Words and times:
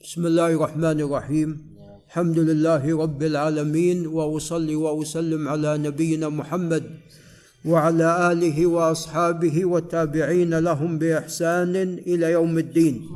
بسم 0.00 0.26
الله 0.26 0.46
الرحمن 0.46 1.00
الرحيم. 1.00 1.76
الحمد 2.08 2.38
لله 2.38 3.02
رب 3.02 3.22
العالمين 3.22 4.06
وأصلي 4.06 4.74
وأسلم 4.74 5.48
على 5.48 5.78
نبينا 5.78 6.28
محمد 6.28 6.84
وعلى 7.64 8.32
آله 8.32 8.66
وأصحابه 8.66 9.64
والتابعين 9.64 10.58
لهم 10.58 10.98
بإحسان 10.98 11.76
إلى 12.08 12.32
يوم 12.32 12.58
الدين. 12.58 13.08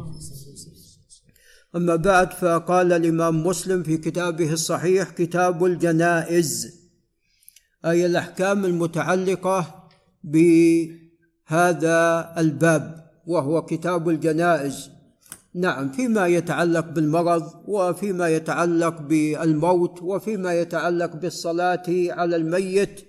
أما 1.76 1.96
بعد 1.96 2.32
فقال 2.32 2.93
الإمام 2.93 3.46
مسلم 3.46 3.82
في 3.82 3.96
كتابه 3.96 4.53
الصحيح 4.53 5.11
كتاب 5.11 5.64
الجنائز 5.64 6.69
أي 7.85 8.07
الأحكام 8.07 8.64
المتعلقة 8.64 9.89
بهذا 10.25 11.98
الباب 12.39 13.05
وهو 13.27 13.62
كتاب 13.62 14.09
الجنائز. 14.09 14.93
نعم 15.55 15.93
فيما 15.93 16.27
يتعلق 16.27 16.87
بالمرض 16.87 17.52
وفيما 17.66 18.29
يتعلق 18.29 19.01
بالموت 19.01 20.02
وفيما 20.02 20.55
يتعلق 20.55 21.16
بالصلاة 21.16 21.83
على 21.88 22.37
الميت 22.37 23.01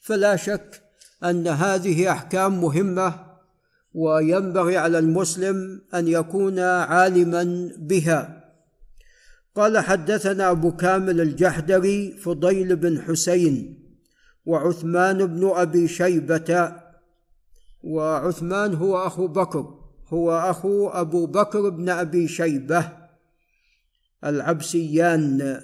فلا 0.00 0.36
شك 0.36 0.82
أن 1.24 1.48
هذه 1.48 2.10
أحكام 2.10 2.60
مهمة 2.60 3.14
وينبغي 3.94 4.76
على 4.76 4.98
المسلم 4.98 5.82
أن 5.94 6.08
يكون 6.08 6.58
عالما 6.58 7.70
بها. 7.78 8.42
قال 9.56 9.78
حدثنا 9.78 10.50
أبو 10.50 10.76
كامل 10.76 11.20
الجحدري 11.20 12.12
فضيل 12.12 12.76
بن 12.76 13.00
حسين 13.00 13.82
وعثمان 14.46 15.26
بن 15.26 15.52
أبي 15.54 15.88
شيبة 15.88 16.72
وعثمان 17.82 18.74
هو 18.74 19.06
أخو 19.06 19.26
بكر. 19.26 19.81
هو 20.12 20.32
أخو 20.32 20.88
أبو 20.88 21.26
بكر 21.26 21.68
بن 21.68 21.88
أبي 21.88 22.28
شيبة 22.28 22.88
العبسيان 24.24 25.60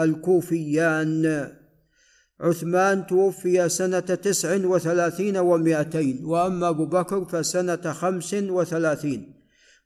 الكوفيان. 0.00 1.52
عثمان 2.40 3.06
توفي 3.06 3.68
سنة 3.68 4.00
تسع 4.00 4.66
وثلاثين 4.66 5.36
ومائتين 5.36 6.24
وأما 6.24 6.68
أبو 6.68 6.86
بكر 6.86 7.24
فسنة 7.24 7.92
خمس 7.92 8.34
وثلاثين. 8.34 9.34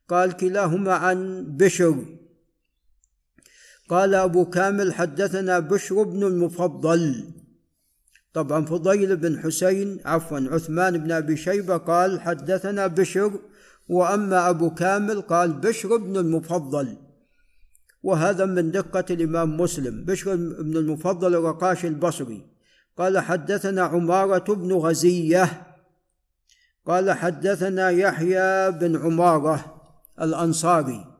قال 0.09 0.31
كلاهما 0.31 0.93
عن 0.93 1.45
بشر. 1.57 2.05
قال 3.89 4.15
أبو 4.15 4.45
كامل 4.45 4.93
حدثنا 4.93 5.59
بشر 5.59 6.03
بن 6.03 6.23
المفضل. 6.23 7.33
طبعا 8.33 8.65
فضيل 8.65 9.15
بن 9.17 9.39
حسين 9.39 9.99
عفوا 10.05 10.39
عثمان 10.39 10.97
بن 10.97 11.11
أبي 11.11 11.37
شيبة 11.37 11.77
قال 11.77 12.21
حدثنا 12.21 12.87
بشر 12.87 13.39
وأما 13.89 14.49
أبو 14.49 14.69
كامل 14.69 15.21
قال 15.21 15.53
بشر 15.53 15.97
بن 15.97 16.17
المفضل. 16.17 16.97
وهذا 18.03 18.45
من 18.45 18.71
دقة 18.71 19.05
الإمام 19.09 19.57
مسلم 19.57 20.05
بشر 20.05 20.35
بن 20.35 20.77
المفضل 20.77 21.35
الرقاش 21.35 21.85
البصري. 21.85 22.45
قال 22.97 23.19
حدثنا 23.19 23.81
عمارة 23.81 24.53
بن 24.53 24.73
غزية. 24.73 25.67
قال 26.85 27.11
حدثنا 27.11 27.89
يحيى 27.89 28.71
بن 28.71 28.95
عمارة 28.95 29.81
الأنصاري. 30.21 31.17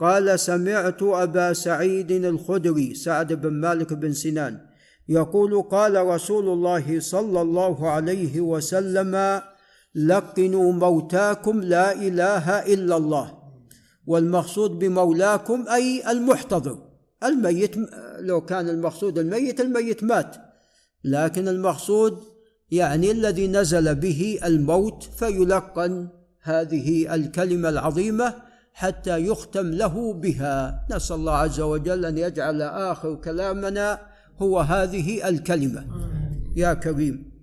قال 0.00 0.40
سمعت 0.40 1.02
أبا 1.02 1.52
سعيد 1.52 2.10
الخدري 2.12 2.94
سعد 2.94 3.32
بن 3.32 3.52
مالك 3.52 3.92
بن 3.92 4.12
سنان 4.12 4.60
يقول 5.08 5.62
قال 5.62 6.06
رسول 6.06 6.48
الله 6.48 7.00
صلى 7.00 7.40
الله 7.40 7.90
عليه 7.90 8.40
وسلم 8.40 9.40
لقنوا 9.94 10.72
موتاكم 10.72 11.60
لا 11.60 11.92
إله 11.92 12.50
إلا 12.50 12.96
الله. 12.96 13.38
والمقصود 14.06 14.70
بمولاكم 14.70 15.68
أي 15.68 16.10
المحتضر. 16.10 16.78
الميت 17.24 17.76
لو 18.18 18.40
كان 18.40 18.68
المقصود 18.68 19.18
الميت 19.18 19.60
الميت 19.60 20.04
مات. 20.04 20.36
لكن 21.04 21.48
المقصود 21.48 22.18
يعني 22.70 23.10
الذي 23.10 23.48
نزل 23.48 23.94
به 23.94 24.38
الموت 24.44 25.02
فيلقن 25.18 26.08
هذه 26.42 27.14
الكلمة 27.14 27.68
العظيمة 27.68 28.34
حتى 28.72 29.18
يختم 29.18 29.66
له 29.66 30.12
بها. 30.12 30.86
نسأل 30.90 31.16
الله 31.16 31.32
عز 31.32 31.60
وجل 31.60 32.04
أن 32.04 32.18
يجعل 32.18 32.62
آخر 32.62 33.14
كلامنا 33.14 34.00
هو 34.38 34.60
هذه 34.60 35.28
الكلمة. 35.28 35.86
يا 36.56 36.74
كريم. 36.74 37.33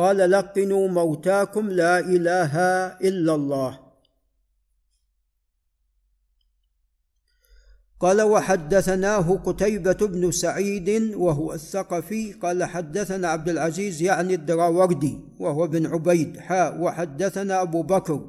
قال 0.00 0.30
لقنوا 0.30 0.88
موتاكم 0.88 1.70
لا 1.70 1.98
إله 1.98 2.56
إلا 3.08 3.34
الله. 3.34 3.78
قال 8.00 8.22
وحدثناه 8.22 9.36
قتيبة 9.44 9.92
بن 9.92 10.30
سعيد 10.30 11.14
وهو 11.14 11.52
الثقفي. 11.52 12.32
قال 12.32 12.64
حدثنا 12.64 13.28
عبد 13.28 13.48
العزيز 13.48 14.02
يعني 14.02 14.34
الدراوردي 14.34 15.18
وهو 15.38 15.66
بن 15.66 15.86
عبيد. 15.86 16.38
حاء 16.38 16.80
وحدثنا 16.80 17.62
أبو 17.62 17.82
بكر 17.82 18.20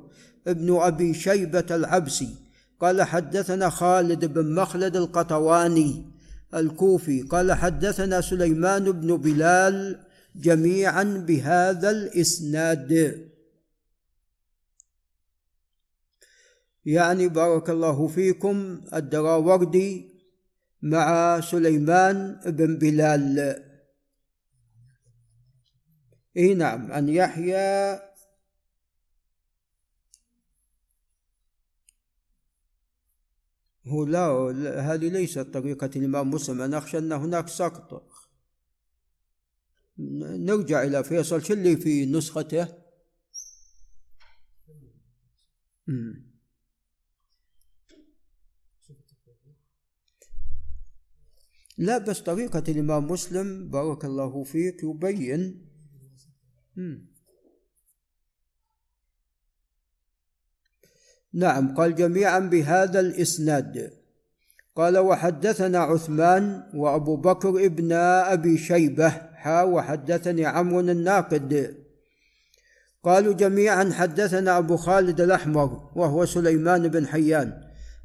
ابن 0.47 0.77
أبي 0.77 1.13
شيبة 1.13 1.65
العبسي. 1.71 2.35
قال 2.81 3.01
حدثنا 3.01 3.69
خالد 3.69 4.25
بن 4.25 4.55
مخلد 4.55 4.95
القطواني 4.95 6.05
الكوفي. 6.55 7.21
قال 7.21 7.53
حدثنا 7.53 8.21
سليمان 8.21 8.91
بن 8.91 9.17
بلال 9.17 10.10
جميعا 10.35 11.03
بهذا 11.03 11.89
الإسناد. 11.89 12.91
يعني 16.85 17.27
بارك 17.27 17.69
الله 17.69 18.07
فيكم 18.07 18.81
الدراوردي 18.93 20.11
مع 20.81 21.39
سليمان 21.41 22.39
بن 22.45 22.77
بلال. 22.77 23.63
إي 26.37 26.53
نعم 26.53 26.91
عن 26.91 27.09
يحيى. 27.09 27.99
هو 33.87 34.05
لا 34.05 34.23
هذه 34.79 35.09
ليست 35.09 35.39
طريقة 35.39 35.89
الإمام 35.95 36.29
مسلم 36.31 36.61
أنا 36.61 36.77
أخشى 36.77 36.97
أن 36.97 37.11
هناك 37.11 37.47
سقط. 37.47 38.10
نرجع 40.37 40.83
إلى 40.83 41.03
فيصل 41.03 41.43
شو 41.43 41.53
اللي 41.53 41.77
في 41.77 42.05
نسخته؟ 42.05 42.67
لا 51.77 51.97
بس 51.97 52.19
طريقة 52.19 52.63
الإمام 52.67 53.11
مسلم 53.11 53.69
بارك 53.69 54.05
الله 54.05 54.43
فيك 54.43 54.83
يبين. 54.83 55.67
نعم 61.33 61.75
قال 61.75 61.95
جميعا 61.95 62.39
بهذا 62.39 62.99
الإسناد. 62.99 64.01
قال 64.75 64.97
وحدثنا 64.97 65.79
عثمان 65.79 66.71
وأبو 66.73 67.15
بكر 67.15 67.65
ابن 67.65 67.91
أبي 67.91 68.57
شيبة. 68.57 69.30
حا 69.41 69.63
وحدثني 69.63 70.45
عمرو 70.45 70.79
الناقد. 70.79 71.51
قالوا 73.03 73.33
جميعا 73.33 73.91
حدثنا 73.93 74.57
أبو 74.57 74.77
خالد 74.77 75.21
الأحمر 75.21 75.91
وهو 75.95 76.25
سليمان 76.25 76.87
بن 76.87 77.07
حيان 77.07 77.49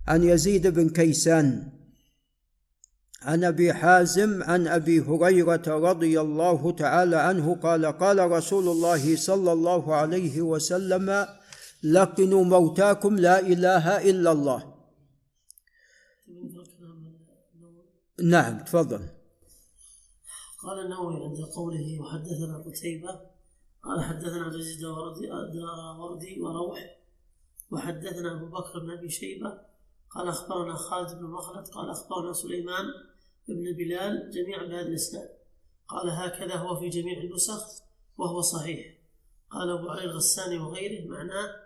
عن 0.09 0.25
يزيد 0.25 0.67
بن 0.67 0.89
كيسان 0.89 1.73
عن 3.23 3.45
أبي 3.45 3.73
حازم 3.73 4.43
عن 4.43 4.67
أبي 4.67 5.01
هريرة 5.01 5.63
رضي 5.67 6.21
الله 6.21 6.73
تعالى 6.73 7.17
عنه 7.17 7.55
قال 7.55 7.87
قال 7.87 8.31
رسول 8.31 8.69
الله 8.69 9.17
صلى 9.17 9.53
الله 9.53 9.95
عليه 9.95 10.41
وسلم 10.41 11.27
لقنوا 11.83 12.45
موتاكم 12.45 13.17
لا 13.17 13.41
إله 13.41 14.11
إلا 14.11 14.33
الله. 14.33 14.75
نعم 18.23 18.59
تفضل. 18.59 19.16
قال 20.67 20.81
النووي 20.81 21.25
عند 21.25 21.41
قوله 21.41 22.01
وحدثنا 22.01 22.59
قتيبة 22.59 23.21
قال 23.83 24.01
حدثنا 24.05 24.45
عبد 24.45 24.55
العزيز 24.55 24.85
وردي 24.85 26.41
وروح 26.41 26.97
وحدثنا 27.71 28.33
أبو 28.33 28.47
بكر 28.47 28.79
بن 28.79 28.91
أبي 28.91 29.11
شيبة 29.11 29.59
قال 30.11 30.29
أخبرنا 30.29 30.75
خالد 30.75 31.19
بن 31.19 31.25
مخلد 31.25 31.69
قال 31.69 31.91
أخبرنا 31.91 32.33
سليمان 32.33 32.85
بن 33.49 33.77
بلال 33.77 34.31
جميعا 34.31 34.67
بهذا 34.67 34.89
الإسناد 34.89 35.29
قال 35.89 36.11
هكذا 36.11 36.55
هو 36.55 36.81
في 36.81 36.89
جميع 36.89 37.19
النسخ 37.19 37.83
وهو 38.19 38.41
صحيح 38.41 38.99
قال 39.51 39.71
أبو 39.71 39.89
علي 39.89 40.05
الغساني 40.05 40.59
وغيره 40.59 41.09
معناه 41.09 41.57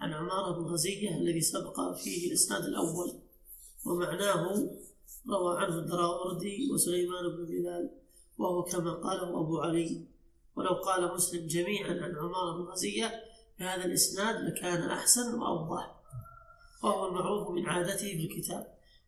عن 0.00 0.12
عمارة 0.12 0.52
بن 0.52 0.62
غزية 0.62 1.16
الذي 1.16 1.40
سبق 1.40 1.94
فيه 1.94 2.28
الإسناد 2.28 2.64
الأول 2.64 3.12
ومعناه 3.86 4.68
روى 5.28 5.58
عنه 5.58 5.78
الدراوردي 5.78 6.70
وسليمان 6.72 7.28
بن 7.28 7.44
بلال 7.44 8.07
وهو 8.38 8.62
كما 8.62 8.92
قاله 8.92 9.40
أبو 9.40 9.58
علي. 9.58 10.06
ولو 10.56 10.74
قال 10.74 11.14
مسلم 11.14 11.46
جميعا 11.46 11.90
عن 11.90 12.16
عمارة 12.16 12.56
بن 12.56 12.62
غزية 12.72 13.10
بهذا 13.58 13.84
الإسناد 13.84 14.36
لكان 14.36 14.82
أحسن 14.82 15.34
وأوضح. 15.34 15.94
وهو 16.84 17.08
المعروف 17.08 17.50
من 17.50 17.66
عادته 17.66 17.96
في 17.96 18.26
الكتاب 18.26 18.66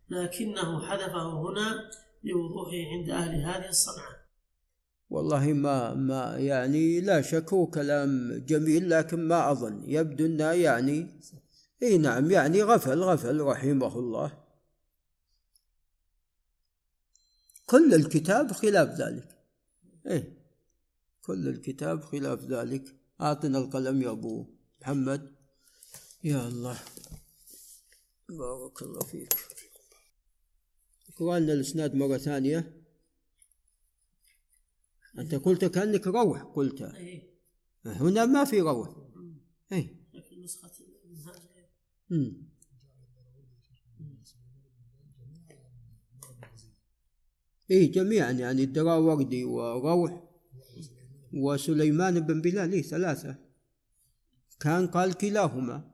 لكنه 0.09 0.81
حذفه 0.81 1.41
هنا 1.41 1.91
لوضوحه 2.25 2.77
عند 2.93 3.11
أهل 3.11 3.43
هذه 3.43 3.69
الصنعة. 3.69 4.21
والله 5.11 5.53
ما 5.53 5.95
ما 5.95 6.37
يعني 6.39 7.01
لا 7.01 7.23
شك 7.23 7.53
هو 7.53 7.67
كلام 7.67 8.43
جميل 8.49 8.91
لكن 8.91 9.29
ما 9.29 9.51
أظن. 9.51 9.83
يبدو 9.87 10.27
أنه 10.27 10.53
يعني 10.53 11.21
إي 11.83 11.99
نعم 11.99 12.31
يعني 12.31 12.63
غفل 12.63 13.03
غفل 13.03 13.41
رحمه 13.41 13.99
الله. 13.99 14.40
كل 17.71 17.95
الكتاب 17.95 18.53
خلاف 18.53 18.89
ذلك. 19.01 19.39
إيه. 20.07 20.39
كل 21.23 21.49
الكتاب 21.49 22.03
خلاف 22.03 22.45
ذلك. 22.45 22.97
اعطنا 23.21 23.59
القلم 23.59 24.03
يا 24.03 24.11
أبو 24.11 24.47
محمد. 24.81 25.35
يا 26.25 26.49
الله. 26.49 26.79
بارك 28.29 28.83
الله 28.83 29.01
فيك. 29.01 29.35
اقرا 31.09 31.39
لنا 31.39 31.53
الإسناد 31.53 31.95
مرة 31.95 32.19
ثانية. 32.19 32.83
أنت 35.19 35.35
قلت 35.35 35.65
كأنك 35.65 36.07
روح 36.07 36.43
قلت. 36.43 36.83
أي 36.83 37.31
هنا 37.85 38.27
ما 38.27 38.45
في 38.45 38.61
روح. 38.61 38.89
لكن 40.15 40.43
نسخة 40.43 40.71
المنهاج 40.81 41.41
مم. 42.11 42.51
إيه 47.71 47.93
جميعا 47.93 48.31
يعني 48.31 48.63
الدراوردي 48.63 49.45
وروح 49.45 50.23
وسليمان 51.33 52.21
بن 52.21 52.41
بلال 52.41 52.73
إيه 52.73 52.83
ثلاثة. 52.83 53.37
كان 54.61 54.87
قال 54.87 55.15
كلاهما. 55.15 55.91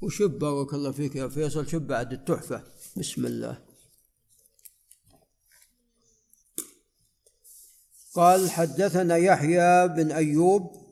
وشوف 0.00 0.32
بارك 0.32 0.74
الله 0.74 0.92
فيك 0.92 1.16
يا 1.16 1.28
فيصل 1.28 1.68
شوف 1.68 1.82
بعد 1.82 2.12
التحفة. 2.12 2.64
بسم 2.96 3.26
الله. 3.26 3.66
قال 8.14 8.50
حدثنا 8.50 9.16
يحيى 9.16 9.88
بن 9.88 10.12
أيوب 10.12 10.86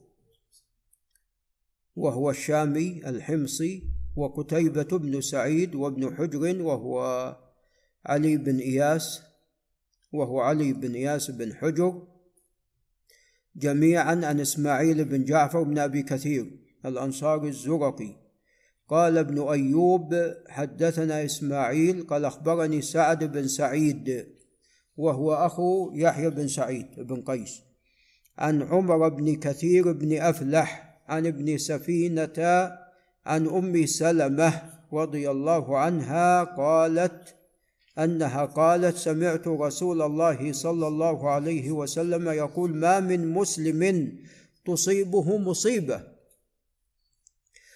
وهو 1.97 2.31
الشامي 2.31 3.09
الحمصي 3.09 3.94
وقتيبة 4.17 4.99
بن 4.99 5.21
سعيد 5.21 5.75
وابن 5.75 6.17
حجر 6.17 6.63
وهو 6.63 7.37
علي 8.07 8.37
بن 8.37 8.59
إياس 8.59 9.23
وهو 10.13 10.41
علي 10.41 10.73
بن 10.73 10.95
إياس 10.95 11.31
بن 11.31 11.55
حجر 11.55 12.03
جميعا 13.57 14.21
عن 14.25 14.41
إسماعيل 14.41 15.05
بن 15.05 15.25
جعفر 15.25 15.63
بن 15.63 15.79
أبي 15.79 16.03
كثير 16.03 16.61
الأنصاري 16.87 17.49
الزرقي. 17.49 18.25
قال 18.89 19.19
ابن 19.19 19.49
أيوب 19.49 20.15
حدثنا 20.49 21.25
إسماعيل 21.25 22.07
قال 22.07 22.25
أخبرني 22.25 22.83
سعد 22.83 23.25
بن 23.25 23.49
سعيد 23.49 24.27
وهو 24.97 25.35
أخو 25.35 25.93
يحيى 25.95 26.31
بن 26.31 26.49
سعيد 26.49 26.87
بن 26.99 27.23
قيس 27.23 27.61
عن 28.39 28.63
عمر 28.63 29.09
بن 29.09 29.37
كثير 29.37 29.93
بن 29.93 30.21
أفلح 30.21 31.01
عن 31.09 31.27
ابن 31.27 31.59
سفينة 31.59 32.33
عن 33.27 33.47
أم 33.47 33.87
سلمة 33.87 34.63
رضي 34.93 35.31
الله 35.31 35.79
عنها 35.79 36.45
قالت 36.45 37.35
أنها 37.99 38.45
قالت 38.45 38.97
سمعت 38.97 39.49
رسول 39.49 40.03
الله 40.03 40.53
صلى 40.53 40.89
الله 40.89 41.31
عليه 41.31 41.71
وسلم 41.71 42.29
يقول 42.29 42.77
ما 42.77 43.01
من 43.01 43.33
مسلم 43.33 44.13
تصيبه 44.65 45.39
مصيبة 45.39 46.01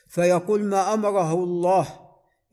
فيقول 0.08 0.64
ما 0.64 0.94
أمره 0.94 1.34
الله 1.34 1.88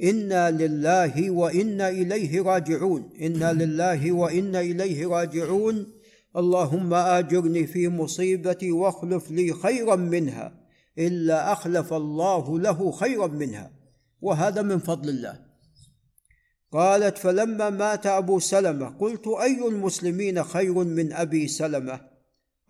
إنا 0.04 0.52
لله 0.52 1.32
وإنا 1.32 1.90
إليه 1.90 2.42
راجعون 2.42 3.10
إنا 3.22 3.54
لله 3.54 4.12
وإنا 4.12 4.60
إليه 4.60 5.08
راجعون 5.08 5.94
اللهم 6.38 6.94
أجرني 6.94 7.68
في 7.68 7.90
مصيبتي 7.90 8.72
واخلف 8.72 9.32
لي 9.32 9.54
خيرا 9.54 9.96
منها 9.96 10.65
إلا 10.98 11.52
أخلف 11.52 11.94
الله 11.94 12.60
له 12.60 12.92
خيرا 12.92 13.28
منها 13.28 13.72
وهذا 14.22 14.62
من 14.62 14.80
فضل 14.80 15.10
الله. 15.10 15.46
قالت 16.72 17.18
فلما 17.18 17.70
مات 17.70 18.06
أبو 18.06 18.40
سلمة 18.40 18.98
قلت 19.00 19.28
أي 19.28 19.68
المسلمين 19.68 20.44
خير 20.44 20.74
من 20.74 21.14
أبي 21.14 21.48
سلمة؟ 21.48 22.02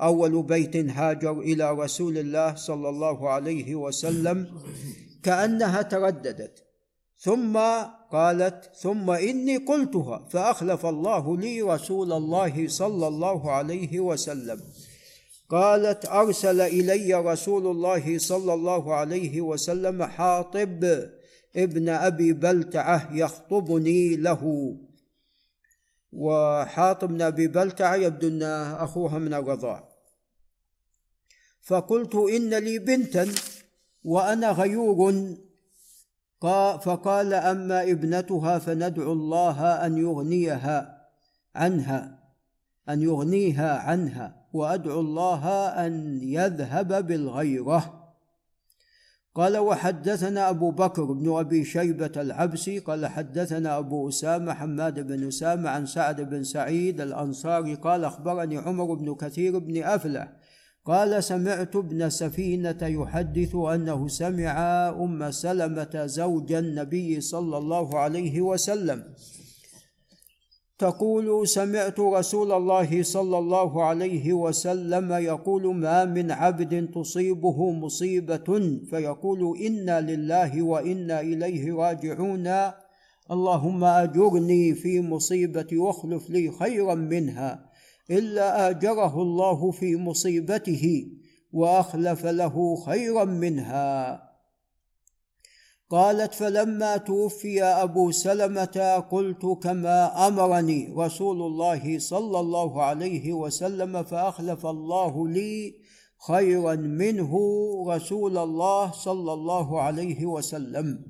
أول 0.02 0.44
بيت 0.44 0.76
هاجر 0.76 1.40
إلى 1.40 1.72
رسول 1.72 2.18
الله 2.18 2.56
صلى 2.56 2.90
الله 2.90 3.30
عليه 3.30 3.76
وسلم 3.76 4.48
كأنها 5.24 5.82
ترددت. 5.82 6.64
ثم 7.18 7.58
قالت 8.12 8.72
ثم 8.76 9.10
إني 9.10 9.58
قلتها 9.58 10.28
فأخلف 10.30 10.86
الله 10.86 11.38
لي 11.38 11.62
رسول 11.62 12.14
الله 12.14 12.68
صلى 12.68 13.08
الله 13.08 13.52
عليه 13.52 14.00
وسلم. 14.00 14.62
قالت 15.50 16.06
أرسل 16.06 16.62
إلي 16.62 17.14
رسول 17.14 17.68
الله 17.68 18.18
صلى 18.18 18.54
الله 18.54 18.94
عليه 18.94 19.42
وسلم 19.42 20.04
حاطب 20.04 21.10
ابن 21.56 21.90
أبي 21.90 22.34
بلتعة 22.34 23.10
يخطبني 23.14 24.16
له. 24.16 24.76
وحاطب 26.12 27.08
بن 27.08 27.22
أبي 27.22 27.48
بلتعة 27.48 27.96
يبدو 27.96 28.28
أن 28.28 28.44
أخوها 28.74 29.20
من 29.20 29.34
الرضاع. 29.34 29.90
فقلت 31.62 32.16
إن 32.16 32.54
لي 32.54 32.80
بنتا 32.80 33.28
وأنا 34.04 34.52
غيور. 34.52 35.14
فقال 36.82 37.34
أما 37.34 37.84
ابنتها 37.84 38.60
فندعو 38.60 39.14
الله 39.14 39.86
أن 39.86 39.98
يغنيها 39.98 41.08
عنها 41.56 42.20
أن 42.90 43.02
يغنيها 43.02 43.78
عنها. 43.78 44.45
وأدعو 44.56 45.00
الله 45.00 45.48
أن 45.86 46.20
يذهب 46.24 47.08
بالغيرة. 47.08 48.06
قال 49.36 49.58
وحدثنا 49.58 50.50
أبو 50.50 50.72
بكر 50.72 51.04
بن 51.04 51.38
أبي 51.38 51.66
شيبة 51.66 52.12
العبسي 52.18 52.80
قال 52.80 53.08
حدثنا 53.08 53.78
أبو 53.78 54.10
أسامة 54.10 54.54
حماد 54.54 55.08
بن 55.08 55.28
أسامة 55.28 55.70
عن 55.70 55.86
سعد 55.86 56.22
بن 56.22 56.44
سعيد 56.44 57.02
الأنصاري 57.02 57.76
قال 57.76 58.04
أخبرني 58.06 58.58
عمر 58.58 58.94
بن 58.94 59.16
كثير 59.16 59.60
بن 59.60 59.84
افلح 59.84 60.32
قال 60.86 61.24
سمعت 61.24 61.76
ابن 61.76 62.10
سفينة 62.10 62.78
يحدث 62.82 63.56
أنه 63.56 64.08
سمع 64.08 64.56
أم 64.90 65.32
سلمة 65.32 66.06
زوج 66.06 66.54
النبي 66.54 67.22
صلى 67.22 67.58
الله 67.58 68.00
عليه 68.00 68.42
وسلم. 68.42 69.04
تقول 70.78 71.48
سمعت 71.48 72.00
رسول 72.00 72.52
الله 72.52 73.04
صلى 73.04 73.38
الله 73.38 73.84
عليه 73.84 74.34
وسلم 74.34 75.12
يقول 75.12 75.76
ما 75.76 76.06
من 76.06 76.32
عبد 76.32 76.92
تصيبه 76.92 77.72
مصيبة 77.72 78.80
فيقول 78.90 79.58
إنا 79.58 80.02
لله 80.02 80.62
وإنا 80.62 81.22
إليه 81.22 81.74
راجعون. 81.74 82.48
اللهم 83.32 83.84
أجرني 83.84 84.74
في 84.74 85.02
مصيبتي 85.02 85.78
واخلف 85.78 86.30
لي 86.30 86.52
خيرا 86.52 86.96
منها. 86.96 87.70
إلا 88.12 88.70
أجره 88.70 89.22
الله 89.22 89.72
في 89.72 89.96
مصيبته 89.96 91.08
وأخلف 91.54 92.26
له 92.26 92.76
خيرا 92.76 93.26
منها. 93.26 94.22
قالت 95.90 96.34
فلما 96.34 96.98
توفي 96.98 97.64
أبو 97.64 98.12
سلمة 98.12 99.06
قلت 99.12 99.46
كما 99.64 100.28
أمرني 100.28 100.94
رسول 100.98 101.42
الله 101.42 102.00
صلى 102.00 102.40
الله 102.40 102.84
عليه 102.84 103.34
وسلم 103.34 104.04
فأخلف 104.04 104.66
الله 104.66 105.28
لي 105.28 105.74
خيرا 106.28 106.76
منه 106.76 107.34
رسول 107.88 108.38
الله 108.38 108.92
صلى 108.92 109.34
الله 109.34 109.82
عليه 109.82 110.26
وسلم. 110.26 111.06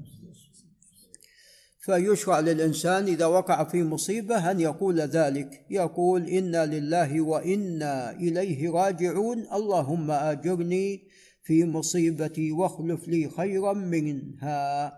فيشرع 1.80 2.40
للإنسان 2.40 3.04
إذا 3.04 3.26
وقع 3.26 3.64
في 3.64 3.84
مصيبة 3.84 4.52
أن 4.52 4.60
يقول 4.60 5.00
ذلك. 5.02 5.66
يقول 5.70 6.28
إنا 6.30 6.66
لله 6.66 7.22
وإنا 7.22 8.12
إليه 8.12 8.72
راجعون. 8.72 9.46
اللهم 9.54 10.12
آجرني 10.12 11.05
في 11.46 11.66
مصيبتي 11.66 12.52
واخلف 12.52 13.08
لي 13.08 13.30
خيرا 13.30 13.74
منها. 13.74 14.94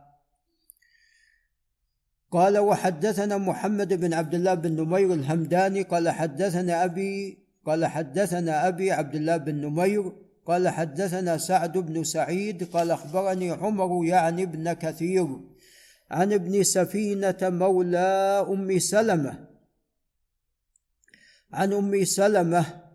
قال 2.32 2.58
وحدثنا 2.58 3.38
محمد 3.38 3.94
بن 3.94 4.14
عبد 4.14 4.36
الله 4.36 4.54
بن 4.54 4.82
نمير 4.82 5.14
الهمداني 5.14 5.82
قال 5.82 6.10
حدثنا 6.10 6.84
أبي 6.84 7.38
قال 7.66 7.86
حدثنا 7.86 8.68
أبي 8.68 8.92
عبد 8.92 9.16
الله 9.16 9.38
بن 9.38 9.56
نمير 9.56 10.12
قال 10.46 10.70
حدثنا 10.70 11.38
سعد 11.38 11.78
بن 11.78 12.04
سعيد 12.04 12.64
قال 12.64 12.92
أخبرني 12.92 13.52
عمر 13.52 14.06
يعني 14.06 14.44
ابن 14.44 14.74
كثير 14.74 15.28
عن 16.12 16.34
ابن 16.34 16.64
سفينة 16.64 17.38
مولى 17.42 18.46
أم 18.50 18.80
سلمة 18.80 19.48
عن 21.54 21.74
أم 21.74 22.04
سلمة 22.04 22.87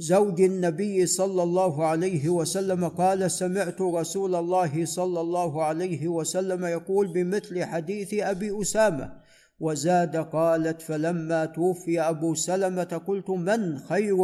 زوج 0.00 0.40
النبي 0.40 1.06
صلى 1.06 1.42
الله 1.42 1.86
عليه 1.86 2.28
وسلم 2.28 2.88
قال 2.88 3.30
سمعت 3.30 3.80
رسول 3.80 4.34
الله 4.34 4.84
صلى 4.84 5.20
الله 5.20 5.64
عليه 5.64 6.08
وسلم 6.08 6.64
يقول 6.64 7.12
بمثل 7.12 7.64
حديث 7.64 8.14
أبي 8.14 8.62
أسامة 8.62 9.12
وزاد 9.60 10.16
قالت 10.16 10.82
فلما 10.82 11.44
توفي 11.44 12.00
أبو 12.00 12.34
سلمة 12.34 13.02
قلت 13.06 13.30
من 13.30 13.78
خير 13.78 14.16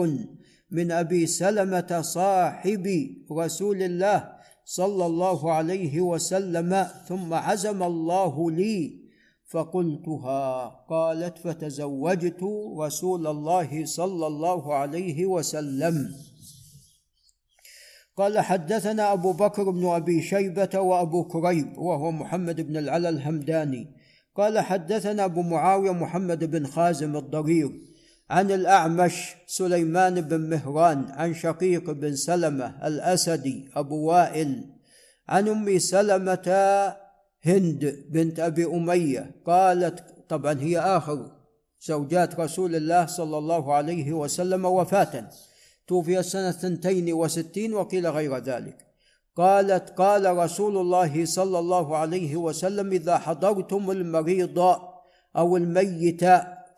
من 0.71 0.93
أبي 0.93 1.27
سلمة 1.27 2.01
صاحب 2.01 2.89
رسول 3.33 3.83
الله 3.83 4.33
صلى 4.65 5.07
الله 5.07 5.53
عليه 5.53 6.01
وسلم؟ 6.01 6.87
ثم 7.09 7.35
عزم 7.35 7.83
الله 7.83 8.51
لي 8.51 9.04
فقلتها 9.47 10.69
قالت 10.89 11.39
فتزوجت 11.39 12.43
رسول 12.79 13.27
الله 13.27 13.85
صلى 13.85 14.27
الله 14.27 14.75
عليه 14.75 15.27
وسلم. 15.27 16.15
قال 18.17 18.39
حدثنا 18.39 19.13
أبو 19.13 19.33
بكر 19.33 19.71
بن 19.71 19.87
أبي 19.87 20.23
شيبة 20.23 20.81
وأبو 20.81 21.25
كريب 21.25 21.79
وهو 21.79 22.11
محمد 22.13 22.61
بن 22.61 22.77
العلا 22.77 23.09
الهمداني. 23.09 23.95
قال 24.37 24.59
حدثنا 24.59 25.25
أبو 25.25 25.43
معاوية 25.43 25.91
محمد 25.91 26.45
بن 26.45 26.67
خازم 26.67 27.17
الضرير 27.17 27.71
عن 28.31 28.51
الأعمش 28.51 29.35
سليمان 29.47 30.21
بن 30.21 30.41
مهران 30.41 31.05
عن 31.11 31.35
شقيق 31.35 31.91
بن 31.91 32.17
سلمة 32.17 32.87
الأسدي 32.87 33.71
أبو 33.75 33.97
وائل 34.07 34.65
عن 35.29 35.49
أم 35.49 35.79
سلمة 35.79 36.49
هند 37.47 38.05
بنت 38.09 38.41
أبي 38.41 38.65
أمية 38.67 39.31
قالت 39.47 40.05
طبعا 40.29 40.61
هي 40.61 40.79
آخر 40.79 41.31
زوجات 41.81 42.41
رسول 42.41 42.75
الله 42.75 43.07
صلى 43.07 43.39
الله 43.39 43.75
عليه 43.75 44.13
وسلم 44.13 44.65
وفاة 44.65 45.29
توفي 45.87 46.23
سنة 46.23 46.51
ثنتين 46.51 47.13
وستين 47.13 47.75
وقيل 47.75 48.07
غير 48.07 48.39
ذلك. 48.39 48.87
قالت 49.37 49.91
قال 49.91 50.37
رسول 50.37 50.77
الله 50.77 51.25
صلى 51.25 51.59
الله 51.59 51.97
عليه 51.97 52.37
وسلم 52.37 52.93
إذا 52.93 53.19
حضرتم 53.19 53.91
المريض 53.91 54.59
أو 55.37 55.57
الميت 55.57 56.25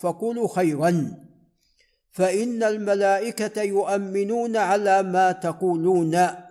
فقولوا 0.01 0.49
خيرا 0.49 1.13
فإن 2.11 2.63
الملائكة 2.63 3.63
يؤمنون 3.63 4.57
على 4.57 5.03
ما 5.03 5.33
تقولون. 5.33 6.46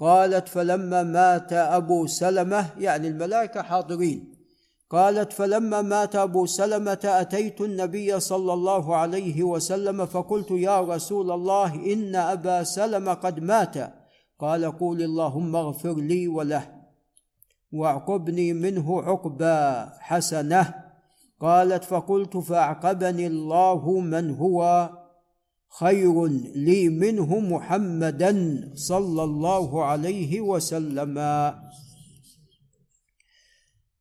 قالت 0.00 0.48
فلما 0.48 1.02
مات 1.02 1.52
أبو 1.52 2.06
سلمة 2.06 2.66
يعني 2.78 3.08
الملائكة 3.08 3.62
حاضرين. 3.62 4.34
قالت 4.90 5.32
فلما 5.32 5.82
مات 5.82 6.16
أبو 6.16 6.46
سلمة 6.46 6.98
أتيت 7.04 7.60
النبي 7.60 8.20
صلى 8.20 8.52
الله 8.52 8.96
عليه 8.96 9.42
وسلم 9.42 10.06
فقلت 10.06 10.50
يا 10.50 10.80
رسول 10.80 11.30
الله 11.30 11.74
إن 11.92 12.16
أبا 12.16 12.62
سلمة 12.62 13.14
قد 13.14 13.40
مات. 13.40 13.74
قال 14.38 14.78
قول 14.78 15.02
اللهم 15.02 15.56
اغفر 15.56 15.94
لي 15.94 16.28
وله 16.28 16.62
واعقبني 17.72 18.52
منه 18.52 19.02
عقبى 19.02 19.90
حسنة. 19.98 20.74
قالت 21.40 21.84
فقلت 21.84 22.36
فاعقبني 22.36 23.26
الله 23.26 24.00
من 24.00 24.36
هو. 24.36 24.90
خير 25.78 26.26
لي 26.54 26.88
منه 26.88 27.40
محمدا 27.40 28.32
صلى 28.74 29.22
الله 29.24 29.84
عليه 29.84 30.40
وسلم. 30.40 31.18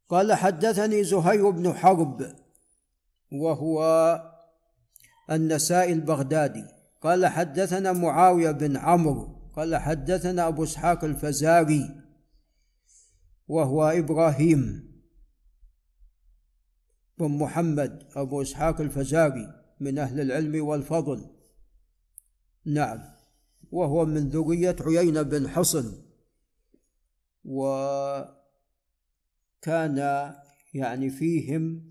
قال 0.10 0.34
حدثني 0.34 1.04
زهير 1.04 1.50
بن 1.50 1.74
حرب 1.74 2.36
وهو 3.32 3.80
النسائي 5.32 5.94
البغدادي. 5.94 6.64
قال 7.02 7.26
حدثنا 7.26 7.92
معاوية 7.92 8.52
بن 8.52 8.78
عمرو 8.78 9.40
قال 9.56 9.76
حدثنا 9.76 10.48
أبو 10.48 10.64
إسحاق 10.64 11.04
الفزاري 11.04 12.02
وهو 13.48 13.84
إبراهيم 13.84 14.90
بن 17.18 17.28
محمد 17.28 18.04
أبو 18.16 18.42
إسحاق 18.42 18.82
الفزاري 18.82 19.54
من 19.80 20.00
أهل 20.00 20.22
العلم 20.22 20.66
والفضل. 20.68 21.39
نعم 22.66 23.00
وهو 23.72 24.06
من 24.06 24.30
ذرية 24.30 24.76
عيينة 24.82 25.22
بن 25.22 25.48
حصن. 25.48 26.02
وكان 27.46 28.38
يعني 30.74 31.10
فيهم 31.10 31.90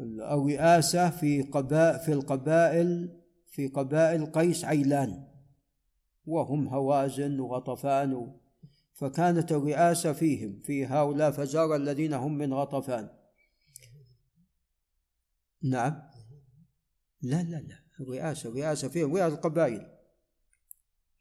الرئاسة 0.00 1.10
في 1.10 1.42
قبائل 1.42 2.00
في 2.00 2.12
القبائل 2.12 3.20
في 3.46 3.66
قبائل 3.66 4.26
قيس 4.26 4.64
عيلان. 4.64 5.26
وهم 6.26 6.68
هوازن 6.68 7.40
وغطفان 7.40 8.32
فكانت 8.92 9.52
الرئاسة 9.52 10.12
فيهم 10.12 10.60
في 10.60 10.86
هؤلاء 10.86 11.30
فزار 11.30 11.76
الذين 11.76 12.12
هم 12.12 12.38
من 12.38 12.54
غطفان. 12.54 13.08
نعم. 15.62 16.02
لا 17.22 17.42
لا 17.42 17.56
لا. 17.56 17.89
الرئاسة 18.00 18.48
الرئاسة 18.48 18.88
فيهم 18.88 19.16
رئاسة 19.16 19.34
القبائل. 19.34 19.86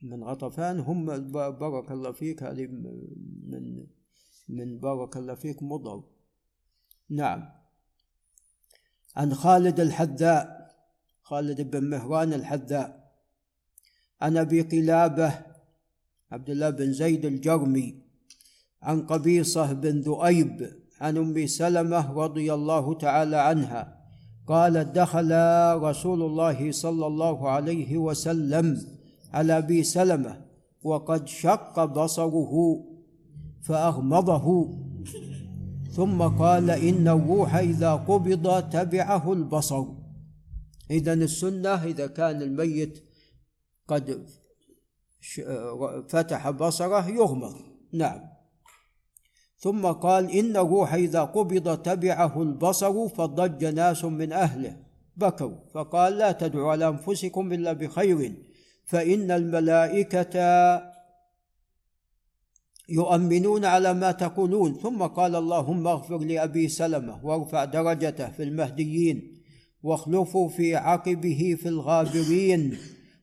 من 0.01 0.23
غطفان 0.23 0.79
هم 0.79 1.05
بارك 1.31 1.91
الله 1.91 2.11
فيك 2.11 2.43
هذه 2.43 2.67
من 3.47 3.85
من 4.49 4.79
بارك 4.79 5.17
الله 5.17 5.35
فيك 5.35 5.63
مضر. 5.63 6.03
نعم. 7.09 7.49
عن 9.15 9.33
خالد 9.33 9.79
الحذاء 9.79 10.59
خالد 11.21 11.61
بن 11.61 11.83
مهران 11.83 12.33
الحذاء 12.33 13.11
عن 14.21 14.37
أبي 14.37 14.61
قلابة 14.61 15.45
عبد 16.31 16.49
الله 16.49 16.69
بن 16.69 16.93
زيد 16.93 17.25
الجرمي 17.25 18.01
عن 18.81 19.07
قبيصة 19.07 19.73
بن 19.73 19.99
ذؤيب 20.01 20.79
عن 21.01 21.17
أم 21.17 21.47
سلمة 21.47 22.13
رضي 22.13 22.53
الله 22.53 22.93
تعالى 22.93 23.37
عنها. 23.37 23.98
قالت 24.49 24.87
دخل 24.95 25.31
رسول 25.81 26.21
الله 26.21 26.71
صلى 26.71 27.07
الله 27.07 27.49
عليه 27.49 27.97
وسلم 27.97 28.81
على 29.33 29.57
أبي 29.57 29.83
سلمة 29.83 30.45
وقد 30.83 31.27
شق 31.27 31.85
بصره 31.85 32.85
فأغمضه. 33.61 34.47
ثم 35.91 36.21
قال 36.21 36.69
إن 36.69 37.07
الروح 37.07 37.55
إذا 37.55 37.93
قبض 37.93 38.69
تبعه 38.69 39.33
البصر. 39.33 39.85
اذا 40.91 41.13
السنة 41.13 41.83
إذا 41.83 42.07
كان 42.07 42.41
الميت 42.41 43.03
قد 43.87 44.25
فتح 46.09 46.49
بصره 46.49 47.09
يغمض. 47.09 47.55
نعم. 47.93 48.38
ثم 49.59 49.85
قال 49.85 50.55
الروح 50.57 50.93
إذا 50.93 51.23
قبض 51.23 51.77
تبعه 51.77 52.41
البصر 52.41 53.07
فضج 53.07 53.65
ناس 53.65 54.05
من 54.05 54.31
أهله. 54.31 54.77
بكوا. 55.17 55.51
فقال 55.73 56.17
لا 56.17 56.31
تدعوا 56.31 56.71
على 56.71 56.87
أنفسكم 56.87 57.53
إلا 57.53 57.73
بخير 57.73 58.33
فإن 58.85 59.31
الملائكة 59.31 60.35
يؤمنون 62.89 63.65
على 63.65 63.93
ما 63.93 64.11
تقولون. 64.11 64.73
ثم 64.73 65.03
قال 65.03 65.35
اللهم 65.35 65.87
اغفر 65.87 66.17
لأبي 66.17 66.67
سلمة 66.67 67.25
وارفع 67.25 67.65
درجته 67.65 68.29
في 68.29 68.43
المهديين 68.43 69.41
واخلفوا 69.83 70.49
في 70.49 70.75
عقبه 70.75 71.57
في 71.61 71.69
الغابرين 71.69 72.77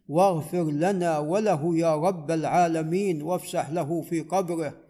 واغفر 0.08 0.64
لنا 0.64 1.18
وله 1.18 1.76
يا 1.78 1.96
رب 1.96 2.30
العالمين 2.30 3.22
وافسح 3.22 3.70
له 3.70 4.02
في 4.02 4.20
قبره. 4.20 4.85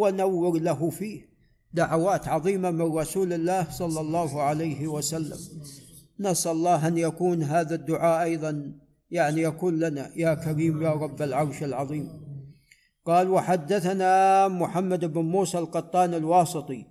ونور 0.00 0.58
له 0.58 0.90
فيه. 0.90 1.30
دعوات 1.72 2.28
عظيمة 2.28 2.70
من 2.70 2.96
رسول 2.98 3.32
الله 3.32 3.70
صلى 3.70 4.00
الله 4.00 4.42
عليه 4.42 4.88
وسلم. 4.88 5.38
نسأل 6.20 6.52
الله 6.52 6.88
أن 6.88 6.98
يكون 6.98 7.42
هذا 7.42 7.74
الدعاء 7.74 8.22
أيضا 8.22 8.72
يعني 9.10 9.42
يكون 9.42 9.78
لنا 9.78 10.10
يا 10.16 10.34
كريم 10.34 10.82
يا 10.82 10.90
رب 10.90 11.22
العرش 11.22 11.62
العظيم. 11.62 12.08
قال 13.06 13.28
وحدثنا 13.28 14.48
محمد 14.48 15.04
بن 15.04 15.20
موسى 15.20 15.58
القطان 15.58 16.14
الواسطي. 16.14 16.86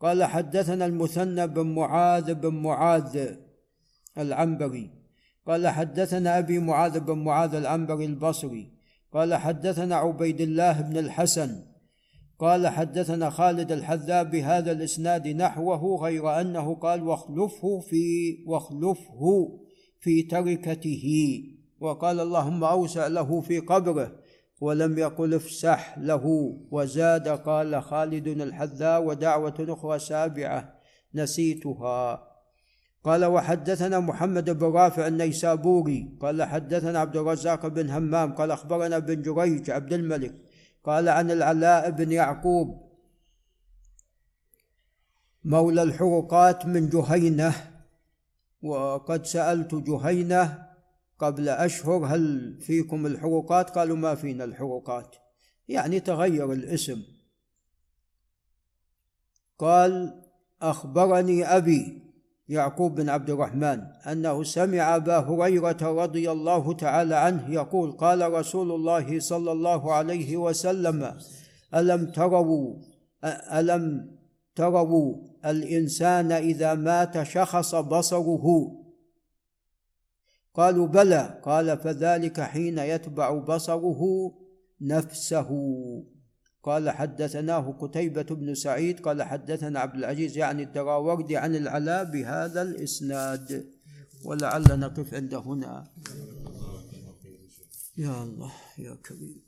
قال 0.00 0.24
حدثنا 0.24 0.86
المثنى 0.86 1.46
بن 1.46 1.66
معاذ 1.66 2.34
بن 2.34 2.54
معاذ 2.54 3.34
العنبري. 4.18 4.90
قال 5.46 5.68
حدثنا 5.68 6.38
أبي 6.38 6.58
معاذ 6.58 7.00
بن 7.00 7.18
معاذ 7.18 7.54
العنبري 7.54 8.04
البصري. 8.04 8.72
قال 9.12 9.34
حدثنا 9.34 9.96
عبيد 9.96 10.40
الله 10.40 10.80
بن 10.80 10.96
الحسن. 10.96 11.73
قال 12.38 12.68
حدثنا 12.68 13.30
خالد 13.30 13.72
الحذاء 13.72 14.24
بهذا 14.24 14.72
الإسناد 14.72 15.28
نحوه 15.28 16.02
غير 16.02 16.40
أنه 16.40 16.74
قال 16.74 17.02
واخلفه 17.02 17.80
في 17.80 18.36
واخلفه 18.46 19.48
في 20.00 20.22
تركته 20.22 21.04
وقال 21.80 22.20
اللهم 22.20 22.64
أوسع 22.64 23.06
له 23.06 23.40
في 23.40 23.58
قبره 23.58 24.12
ولم 24.60 24.98
يقل 24.98 25.34
افسح 25.34 25.98
له 25.98 26.56
وزاد 26.70 27.28
قال 27.28 27.82
خالد 27.82 28.28
الحذاء 28.28 29.04
ودعوة 29.04 29.54
أخرى 29.60 29.98
سابعة 29.98 30.74
نسيتها. 31.14 32.34
قال 33.04 33.24
وحدثنا 33.24 34.00
محمد 34.00 34.50
بن 34.50 34.66
رافع 34.66 35.06
النيسابوري 35.06 36.16
قال 36.20 36.42
حدثنا 36.42 36.98
عبد 36.98 37.16
الرزاق 37.16 37.66
بن 37.66 37.90
همام 37.90 38.32
قال 38.32 38.50
أخبرنا 38.50 38.98
بن 38.98 39.22
جريج 39.22 39.70
عبد 39.70 39.92
الملك 39.92 40.34
قال 40.84 41.08
عن 41.08 41.30
العلاء 41.30 41.90
بن 41.90 42.12
يعقوب 42.12 42.84
مولى 45.44 45.82
الحرقات 45.82 46.66
من 46.66 46.88
جهينة 46.88 47.54
وقد 48.62 49.26
سألت 49.26 49.74
جهينة 49.74 50.68
قبل 51.18 51.48
أشهر 51.48 52.06
هل 52.06 52.56
فيكم 52.60 53.06
الحرقات 53.06 53.70
قالوا 53.70 53.96
ما 53.96 54.14
فينا 54.14 54.44
الحرقات 54.44 55.16
يعني 55.68 56.00
تغير 56.00 56.52
الاسم. 56.52 57.02
قال 59.58 60.22
أخبرني 60.62 61.44
أبي 61.44 62.03
يعقوب 62.48 62.94
بن 62.94 63.08
عبد 63.08 63.30
الرحمن 63.30 63.80
أنه 64.12 64.42
سمع 64.42 64.96
أبا 64.96 65.18
هريرة 65.18 65.82
رضي 65.82 66.30
الله 66.30 66.72
تعالى 66.72 67.14
عنه 67.14 67.50
يقول 67.50 67.92
قال 67.92 68.32
رسول 68.32 68.72
الله 68.72 69.20
صلى 69.20 69.52
الله 69.52 69.92
عليه 69.92 70.36
وسلم 70.36 71.18
ألم 71.74 72.06
تروا 72.06 72.76
ألم 73.52 74.14
تروا 74.56 75.16
الإنسان 75.46 76.32
إذا 76.32 76.74
مات 76.74 77.22
شخص 77.22 77.74
بصره؟ 77.74 78.44
قالوا 80.54 80.86
بلى. 80.86 81.40
قال 81.42 81.78
فذلك 81.78 82.40
حين 82.40 82.78
يتبع 82.78 83.38
بصره 83.38 84.00
نفسه. 84.80 85.50
قال 86.64 86.90
حدثناه 86.90 87.72
قتيبة 87.80 88.22
بن 88.22 88.54
سعيد 88.54 89.00
قال 89.00 89.22
حدثنا 89.22 89.80
عبد 89.80 89.94
العزيز 89.94 90.36
يعني 90.36 90.62
الدراوردي 90.62 91.36
عن 91.36 91.56
العلاء 91.56 92.04
بهذا 92.04 92.62
الإسناد. 92.62 93.66
ولعل 94.24 94.80
نقف 94.80 95.14
عند 95.14 95.34
هنا. 95.34 95.86
يا 97.96 98.22
الله 98.22 98.52
يا 98.78 98.94
كريم. 98.94 99.40